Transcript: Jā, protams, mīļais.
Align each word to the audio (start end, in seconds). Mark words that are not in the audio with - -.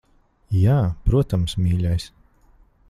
Jā, 0.61 0.77
protams, 1.11 1.57
mīļais. 1.67 2.11